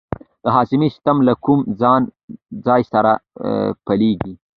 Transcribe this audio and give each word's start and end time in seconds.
د 0.43 0.45
هاضمې 0.55 0.87
سیستم 0.93 1.17
له 1.27 1.33
کوم 1.43 1.59
ځای 2.65 2.81
څخه 2.91 3.13
پیلیږي 3.85 4.33